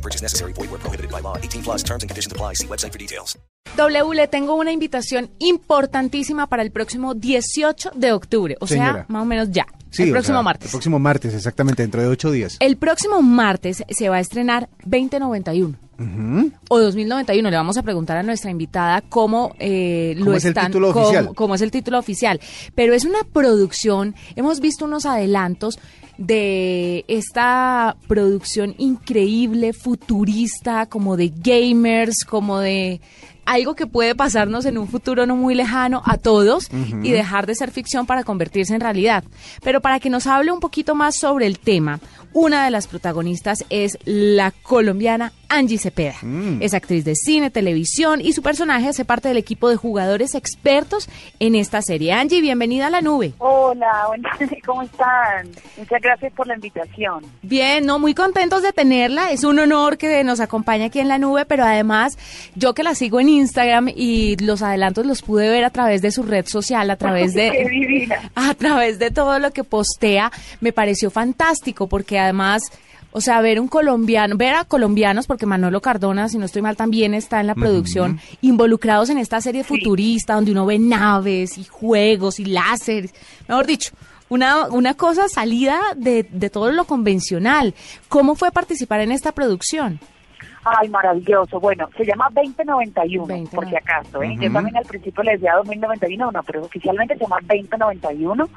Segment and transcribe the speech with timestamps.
[0.00, 0.52] No purchase necessary.
[0.54, 1.36] Void where prohibited by law.
[1.36, 2.54] 18 plus terms and conditions apply.
[2.54, 3.36] See website for details.
[3.76, 8.56] W, le tengo una invitación importantísima para el próximo 18 de octubre.
[8.60, 9.66] O sea, más o menos ya.
[9.90, 10.64] Sí, el o próximo sea, martes.
[10.66, 12.56] El próximo martes, exactamente, dentro de ocho días.
[12.60, 15.76] El próximo martes se va a estrenar 2091.
[16.70, 20.48] O 2091, le vamos a preguntar a nuestra invitada cómo eh, lo ¿Cómo es el
[20.52, 21.30] están, título cómo- oficial?
[21.34, 22.40] cómo es el título oficial.
[22.74, 25.78] Pero es una producción, hemos visto unos adelantos
[26.20, 33.00] de esta producción increíble, futurista, como de gamers, como de
[33.46, 36.68] algo que puede pasarnos en un futuro no muy lejano a todos
[37.02, 39.24] y dejar de ser ficción para convertirse en realidad.
[39.64, 42.00] Pero para que nos hable un poquito más sobre el tema,
[42.34, 46.14] una de las protagonistas es la colombiana Angie Cepeda.
[46.60, 51.08] Es actriz de cine, televisión y su personaje hace parte del equipo de jugadores expertos
[51.40, 52.12] en esta serie.
[52.12, 53.34] Angie, bienvenida a la nube.
[53.38, 55.48] Hola, buenas- ¿cómo están?
[55.76, 57.24] Muchas gracias por la invitación.
[57.42, 59.32] Bien, no, muy contentos de tenerla.
[59.32, 62.16] Es un honor que nos acompañe aquí en la nube, pero además
[62.54, 66.12] yo que la sigo en Instagram y los adelantos los pude ver a través de
[66.12, 68.30] su red social, a través Qué de divina.
[68.36, 72.62] a través de todo lo que postea, me pareció fantástico porque además
[73.12, 76.76] o sea, ver un colombiano, ver a colombianos, porque Manolo Cardona, si no estoy mal,
[76.76, 81.64] también está en la producción, involucrados en esta serie futurista, donde uno ve naves y
[81.64, 83.12] juegos y láseres,
[83.48, 83.92] mejor dicho,
[84.28, 87.74] una, una cosa salida de, de todo lo convencional.
[88.08, 89.98] ¿Cómo fue participar en esta producción?
[90.64, 91.58] Ay, maravilloso.
[91.60, 93.50] Bueno, se llama 2091, 2091.
[93.50, 94.22] por si acaso.
[94.22, 94.36] ¿eh?
[94.40, 98.48] Yo también al principio le decía 2091, no, pero oficialmente se llama 2091.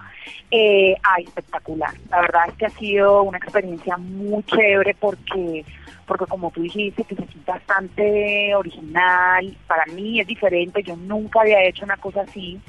[0.51, 1.93] Eh, ay, espectacular.
[2.09, 5.65] La verdad es que ha sido una experiencia muy chévere porque
[6.05, 11.63] porque como tú dijiste, que es bastante original, para mí es diferente, yo nunca había
[11.63, 12.59] hecho una cosa así.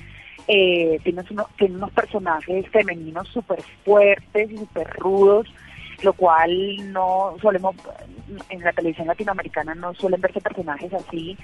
[0.47, 5.53] Eh, tienes uno- tiene unos personajes femeninos súper fuertes y súper rudos,
[6.03, 7.77] lo cual no solemos,
[8.49, 11.37] en la televisión latinoamericana no suelen verse personajes así.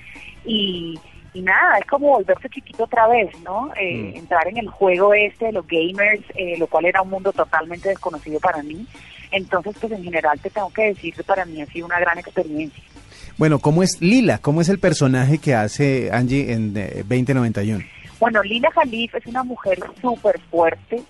[0.45, 0.99] Y,
[1.33, 3.73] y nada, es como volverse chiquito otra vez, ¿no?
[3.77, 7.33] Eh, Entrar en el juego este de los gamers, eh, lo cual era un mundo
[7.33, 8.87] totalmente desconocido para mí.
[9.31, 12.19] Entonces, pues en general te tengo que decir que para mí ha sido una gran
[12.19, 12.83] experiencia.
[13.39, 14.39] Bueno, ¿cómo es Lila?
[14.39, 17.85] ¿Cómo es el personaje que hace Angie en eh, 2091?
[18.19, 21.03] Bueno, Lila Khalif es una mujer súper fuerte,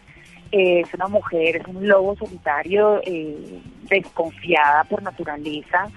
[0.53, 5.89] eh, es una mujer, es un lobo solitario, eh, desconfiada por naturaleza,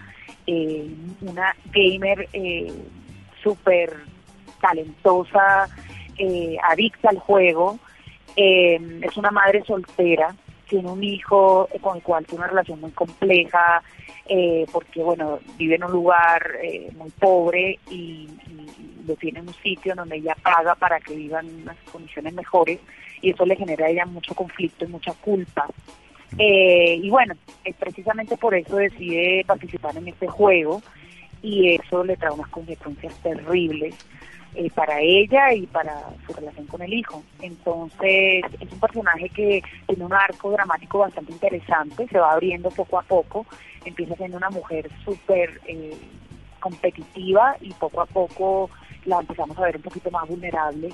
[0.46, 0.88] eh,
[1.22, 2.28] una gamer
[3.42, 3.96] súper
[4.62, 5.68] talentosa,
[6.70, 7.80] adicta al juego,
[8.36, 10.36] es una madre soltera,
[10.70, 13.82] tiene un hijo con el cual tiene una relación muy compleja,
[14.72, 16.44] porque bueno, vive en un lugar
[16.96, 21.40] muy pobre y, y lo tiene en un sitio donde ella paga para que viva
[21.40, 22.80] en unas condiciones mejores
[23.24, 25.66] y eso le genera a ella mucho conflicto y mucha culpa.
[26.38, 30.82] Eh, y bueno, eh, precisamente por eso decide participar en este juego
[31.42, 33.96] y eso le trae unas consecuencias terribles
[34.56, 37.24] eh, para ella y para su relación con el hijo.
[37.42, 43.00] Entonces es un personaje que tiene un arco dramático bastante interesante, se va abriendo poco
[43.00, 43.46] a poco,
[43.86, 45.96] empieza siendo una mujer súper eh,
[46.60, 48.70] competitiva y poco a poco
[49.06, 50.90] la empezamos a ver un poquito más vulnerable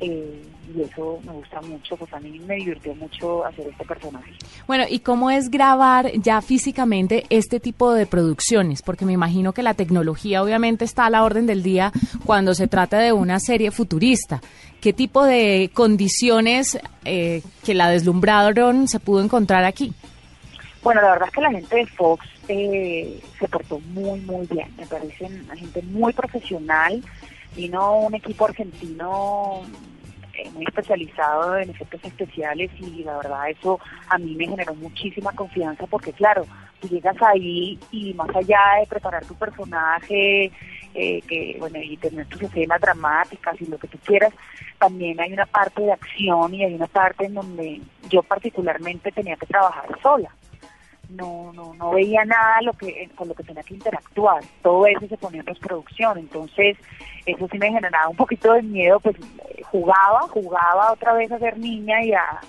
[0.00, 0.42] eh,
[0.74, 4.32] y eso me gusta mucho, pues a mí me divirtió mucho hacer este personaje.
[4.66, 8.82] Bueno, ¿y cómo es grabar ya físicamente este tipo de producciones?
[8.82, 11.92] Porque me imagino que la tecnología obviamente está a la orden del día
[12.24, 14.40] cuando se trata de una serie futurista.
[14.80, 19.92] ¿Qué tipo de condiciones eh, que la deslumbraron se pudo encontrar aquí?
[20.82, 24.68] Bueno, la verdad es que la gente de Fox eh, se portó muy, muy bien.
[24.76, 27.02] Me parece una gente muy profesional.
[27.56, 29.62] Vino un equipo argentino
[30.36, 33.78] eh, muy especializado en efectos especiales y la verdad eso
[34.08, 36.44] a mí me generó muchísima confianza porque claro,
[36.80, 40.50] tú llegas ahí y más allá de preparar tu personaje,
[40.94, 44.32] eh, que bueno, y tener tus escenas dramáticas y lo que tú quieras,
[44.78, 49.36] también hay una parte de acción y hay una parte en donde yo particularmente tenía
[49.36, 50.30] que trabajar sola
[51.10, 54.42] no, no, no veía nada lo que, con lo que tenía que interactuar.
[54.62, 56.18] Todo eso se ponía en postproducción.
[56.18, 56.76] Entonces,
[57.26, 61.38] eso sí me generaba un poquito de miedo, pues eh, jugaba, jugaba otra vez a
[61.38, 62.40] ser niña y a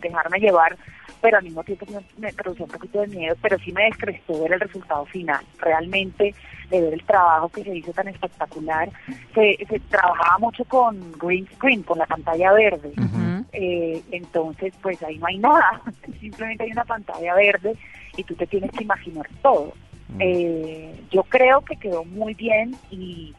[0.00, 0.76] dejarme llevar
[1.20, 4.40] pero al mismo tiempo me, me producía un poquito de miedo, pero sí me descrestó
[4.42, 5.44] ver el resultado final.
[5.58, 6.34] Realmente,
[6.70, 8.88] de ver el trabajo que se hizo tan espectacular,
[9.34, 12.92] se, se trabajaba mucho con green screen, con la pantalla verde.
[13.52, 15.82] Eh, entonces, pues ahí no hay nada,
[16.20, 17.76] simplemente hay una pantalla verde
[18.20, 19.72] y tú te tienes que imaginar todo.
[20.18, 23.34] Eh, yo creo que quedó muy bien y,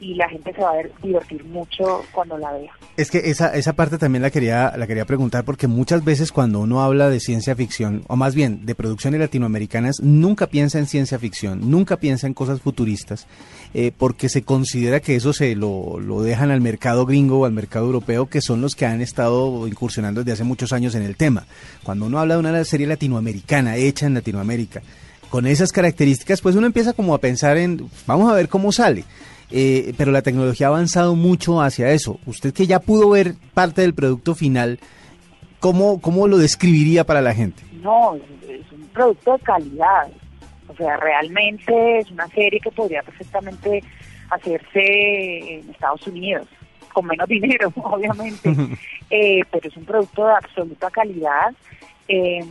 [0.00, 2.70] y la gente se va a ver- divertir mucho cuando la vea.
[2.96, 6.60] Es que esa, esa parte también la quería, la quería preguntar porque muchas veces cuando
[6.60, 11.18] uno habla de ciencia ficción, o más bien de producciones latinoamericanas, nunca piensa en ciencia
[11.18, 13.26] ficción, nunca piensa en cosas futuristas,
[13.74, 17.52] eh, porque se considera que eso se lo, lo dejan al mercado gringo o al
[17.52, 21.16] mercado europeo, que son los que han estado incursionando desde hace muchos años en el
[21.16, 21.46] tema.
[21.82, 24.82] Cuando uno habla de una serie latinoamericana, hecha en Latinoamérica,
[25.30, 29.04] con esas características, pues uno empieza como a pensar en, vamos a ver cómo sale.
[29.50, 32.20] Eh, pero la tecnología ha avanzado mucho hacia eso.
[32.26, 34.78] Usted que ya pudo ver parte del producto final,
[35.58, 37.62] ¿cómo, cómo lo describiría para la gente?
[37.82, 40.08] No, es, un producto de calidad.
[40.68, 43.82] O sea, realmente es una serie que podría perfectamente
[44.30, 46.46] hacerse en Estados Unidos,
[46.92, 48.54] con menos dinero, obviamente,
[49.10, 51.54] Eh, pero es un producto de absoluta calidad.
[52.08, 52.44] Eh,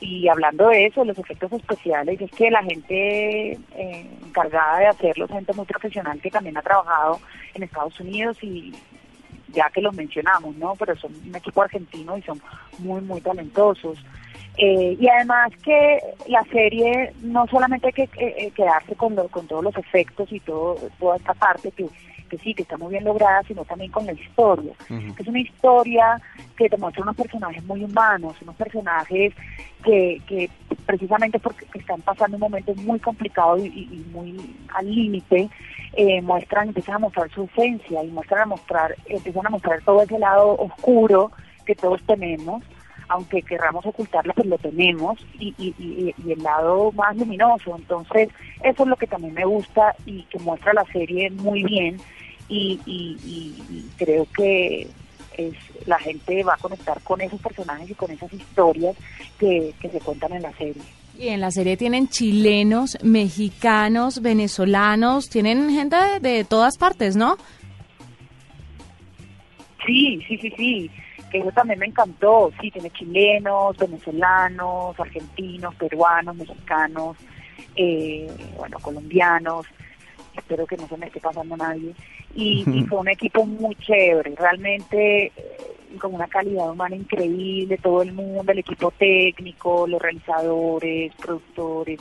[0.00, 5.30] y hablando de eso, los efectos especiales, es que la gente eh, encargada de hacerlos,
[5.30, 7.20] gente muy profesional que también ha trabajado
[7.54, 8.74] en Estados Unidos y
[9.48, 10.74] ya que los mencionamos, ¿no?
[10.76, 12.40] Pero son un equipo argentino y son
[12.78, 13.98] muy, muy talentosos.
[14.62, 15.98] Eh, y además que
[16.28, 20.40] la serie no solamente hay que eh, quedarse con, lo- con todos los efectos y
[20.40, 21.86] todo, toda esta parte que,
[22.28, 24.72] que sí, que está muy bien lograda, sino también con la historia.
[25.14, 26.20] Que es una historia
[26.56, 29.32] que te muestra unos personajes muy humanos, unos personajes
[29.82, 30.50] que, que
[30.84, 34.36] precisamente porque están pasando un momento muy complicado y muy
[34.74, 35.48] al límite,
[35.94, 40.02] eh, muestran, empiezan a mostrar su esencia y muestran a mostrar, empiezan a mostrar todo
[40.02, 41.32] ese lado oscuro
[41.64, 42.62] que todos tenemos,
[43.10, 47.76] aunque querramos ocultarlo, pues lo tenemos, y, y, y, el lado más luminoso.
[47.76, 48.28] Entonces,
[48.62, 51.98] eso es lo que también me gusta y que muestra la serie muy bien,
[52.48, 52.78] y
[53.98, 54.88] creo que
[55.36, 55.54] es
[55.86, 58.96] la gente va a conectar con esos personajes y con esas historias
[59.38, 60.82] que, que se cuentan en la serie.
[61.18, 67.36] Y en la serie tienen chilenos, mexicanos, venezolanos, tienen gente de, de todas partes, ¿no?
[69.90, 70.90] Sí, sí, sí, sí,
[71.32, 72.52] que eso también me encantó.
[72.60, 77.16] Sí, tiene chilenos, venezolanos, argentinos, peruanos, mexicanos,
[77.74, 79.66] eh, bueno, colombianos.
[80.36, 81.92] Espero que no se me esté pasando nadie.
[82.36, 85.32] Y, y fue un equipo muy chévere, realmente
[85.98, 92.00] con una calidad humana increíble, todo el mundo, el equipo técnico, los realizadores, productores.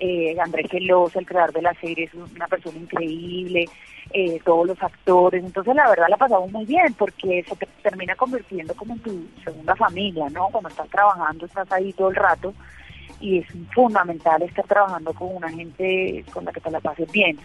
[0.00, 3.64] Eh, Andrés Gelosa, el creador de la serie, es una persona increíble,
[4.12, 5.44] eh, todos los actores.
[5.44, 9.26] Entonces, la verdad, la pasamos muy bien porque se te termina convirtiendo como en tu
[9.42, 10.48] segunda familia, ¿no?
[10.48, 12.54] Cuando estás trabajando, estás ahí todo el rato
[13.20, 17.38] y es fundamental estar trabajando con una gente con la que te la pases bien.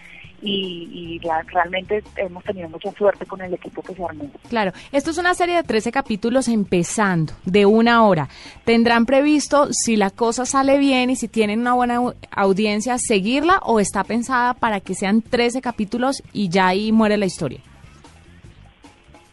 [0.46, 0.90] Y,
[1.22, 4.30] y la- realmente hemos tenido mucha suerte con el equipo que se armó.
[4.50, 8.28] Claro, esto es una serie de 13 capítulos empezando, de una hora.
[8.66, 13.60] ¿Tendrán previsto, si la cosa sale bien y si tienen una buena au- audiencia, seguirla
[13.64, 17.62] o está pensada para que sean 13 capítulos y ya ahí muere la historia?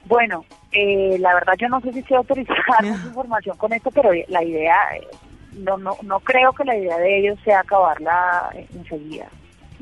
[0.05, 4.11] Bueno, eh, la verdad yo no sé si se autorizar mucha información con esto, pero
[4.29, 5.07] la idea, eh,
[5.53, 9.27] no, no, no creo que la idea de ellos sea acabarla eh, enseguida.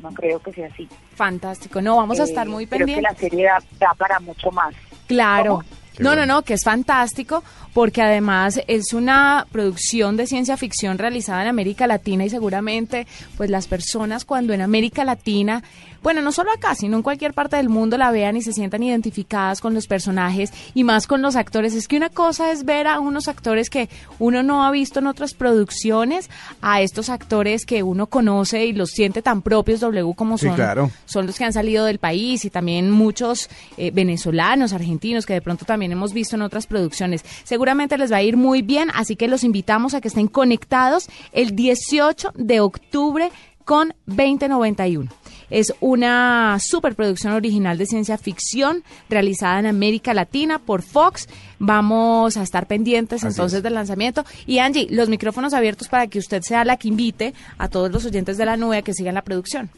[0.01, 0.87] No creo que sea así.
[1.15, 3.11] Fantástico, no, vamos a Eh, estar muy creo que pendientes.
[3.13, 4.73] la serie da, da para mucho más.
[5.07, 5.57] Claro.
[5.57, 5.63] ¿Cómo?
[5.99, 11.41] No, no, no, que es fantástico porque además es una producción de ciencia ficción realizada
[11.41, 15.61] en América Latina y seguramente pues las personas cuando en América Latina,
[16.01, 18.83] bueno, no solo acá, sino en cualquier parte del mundo la vean y se sientan
[18.83, 21.73] identificadas con los personajes y más con los actores.
[21.75, 23.89] Es que una cosa es ver a unos actores que
[24.19, 26.29] uno no ha visto en otras producciones,
[26.61, 30.55] a estos actores que uno conoce y los siente tan propios W como Sí, son
[30.55, 30.91] claro.
[31.05, 35.41] son los que han salido del país y también muchos eh, venezolanos, argentinos que de
[35.41, 37.23] pronto también hemos visto en otras producciones.
[37.43, 41.09] Seguramente les va a ir muy bien, así que los invitamos a que estén conectados
[41.31, 43.31] el 18 de octubre
[43.65, 45.11] con 2091.
[45.49, 51.27] Es una superproducción original de ciencia ficción realizada en América Latina por Fox.
[51.59, 53.63] Vamos a estar pendientes Así entonces es.
[53.63, 54.25] del lanzamiento.
[54.45, 58.05] Y Angie, los micrófonos abiertos para que usted sea la que invite a todos los
[58.05, 59.69] oyentes de la nube a que sigan la producción.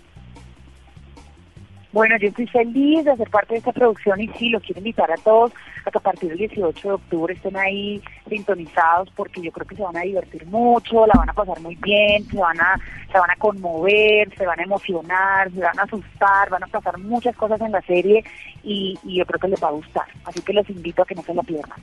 [1.92, 5.12] Bueno, yo estoy feliz de ser parte de esta producción y sí, los quiero invitar
[5.12, 5.52] a todos
[5.86, 9.76] a que a partir del 18 de octubre estén ahí sintonizados porque yo creo que
[9.76, 12.80] se van a divertir mucho, la van a pasar muy bien, se van a,
[13.12, 16.98] se van a conmover, se van a emocionar, se van a asustar, van a pasar
[16.98, 18.24] muchas cosas en la serie
[18.64, 20.06] y, y yo creo que les va a gustar.
[20.24, 21.80] Así que los invito a que no se la pierdan.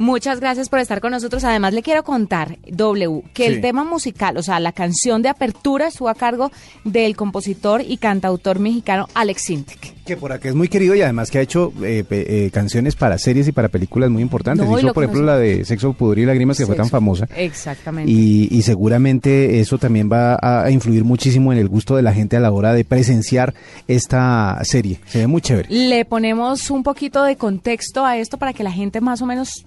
[0.00, 1.44] Muchas gracias por estar con nosotros.
[1.44, 3.52] Además, le quiero contar, W, que Sí.
[3.52, 6.50] el tema musical, o sea, la canción de apertura estuvo a cargo
[6.84, 10.00] del compositor y cantautor mexicano Alex Sintek.
[10.06, 12.96] Que por acá es muy querido y además que ha hecho eh, pe- eh, canciones
[12.96, 14.66] para series y para películas muy importantes.
[14.66, 17.28] No, Hizo, por ejemplo, la de Sexo, Pudor y Lágrimas, que fue tan famosa.
[17.36, 18.10] Exactamente.
[18.10, 22.14] Y, y seguramente eso también va a, a influir muchísimo en el gusto de la
[22.14, 23.54] gente a la hora de presenciar
[23.86, 24.98] esta serie.
[25.06, 25.68] Se ve muy chévere.
[25.70, 29.66] Le ponemos un poquito de contexto a esto para que la gente más o menos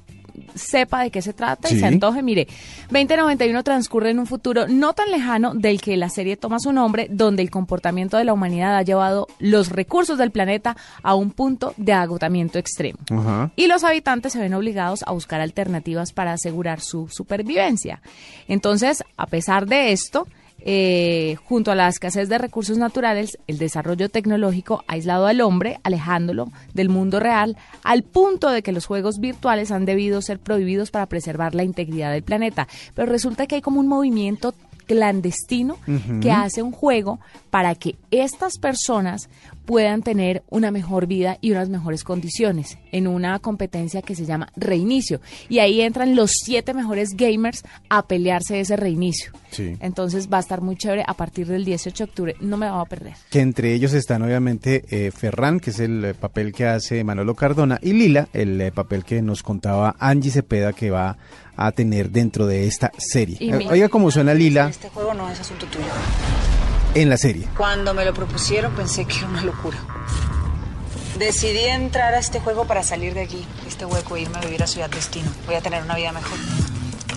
[0.55, 2.21] sepa de qué se trata y se antoje.
[2.21, 2.47] Mire,
[2.89, 7.07] 2091 transcurre en un futuro no tan lejano del que la serie toma su nombre,
[7.09, 11.73] donde el comportamiento de la humanidad ha llevado los recursos del planeta a un punto
[11.77, 12.99] de agotamiento extremo.
[13.55, 18.01] Y los habitantes se ven obligados a buscar alternativas para asegurar su supervivencia.
[18.47, 20.27] Entonces, a pesar de esto,
[20.65, 25.79] eh, junto a la escasez de recursos naturales, el desarrollo tecnológico ha aislado al hombre,
[25.83, 30.89] alejándolo del mundo real, al punto de que los juegos virtuales han debido ser prohibidos
[30.89, 32.69] para preservar la integridad del planeta.
[32.95, 34.53] Pero resulta que hay como un movimiento
[34.85, 35.77] clandestino
[36.21, 39.29] que hace un juego para que estas personas
[39.65, 44.49] puedan tener una mejor vida y unas mejores condiciones en una competencia que se llama
[44.55, 45.21] reinicio.
[45.49, 49.31] Y ahí entran los siete mejores gamers a pelearse ese reinicio.
[49.51, 49.77] Sí.
[49.79, 52.35] Entonces va a estar muy chévere a partir del 18 de octubre.
[52.41, 53.13] No me voy a perder.
[53.29, 57.35] Que entre ellos están obviamente eh, Ferran, que es el eh, papel que hace Manolo
[57.35, 61.17] Cardona, y Lila, el eh, papel que nos contaba Angie Cepeda que va
[61.55, 63.37] a tener dentro de esta serie.
[63.39, 65.85] Y mi- Oiga cómo suena Lila Este juego no es asunto tuyo.
[66.95, 67.47] En la serie.
[67.57, 69.77] Cuando me lo propusieron pensé que era una locura.
[71.17, 74.63] Decidí entrar a este juego para salir de aquí, este hueco, e irme a vivir
[74.63, 75.29] a Ciudad Destino.
[75.45, 76.37] Voy a tener una vida mejor.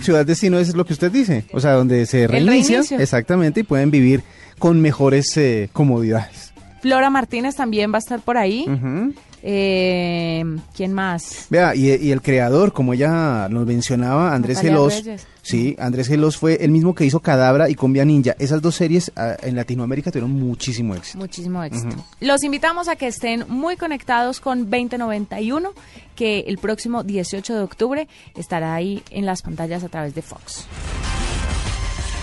[0.01, 3.91] Ciudad Destino es lo que usted dice, o sea, donde se reinicia, exactamente, y pueden
[3.91, 4.23] vivir
[4.59, 6.53] con mejores eh, comodidades.
[6.81, 8.65] Flora Martínez también va a estar por ahí.
[8.67, 9.13] Ujú.
[9.43, 10.43] Eh,
[10.75, 11.45] ¿Quién más?
[11.49, 15.03] Vea, y, y el creador, como ella nos mencionaba, Andrés Gelos,
[15.41, 18.35] sí, Andrés Gelos fue el mismo que hizo Cadabra y Combia Ninja.
[18.39, 21.19] Esas dos series ah, en Latinoamérica tuvieron muchísimo éxito.
[21.19, 21.95] Muchísimo éxito.
[22.19, 25.71] Los invitamos a que estén muy conectados con 2091,
[26.15, 30.65] que el próximo 18 de octubre estará ahí en las pantallas a través de Fox.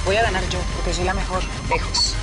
[0.04, 2.14] Voy a ganar yo, porque soy la mejor, lejos.